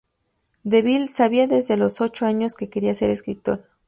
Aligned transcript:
Deville 0.63 1.05
sabía 1.07 1.45
desde 1.45 1.77
los 1.77 2.01
ocho 2.01 2.25
años 2.25 2.55
que 2.55 2.71
quería 2.71 2.95
ser 2.95 3.11
escritor. 3.11 3.63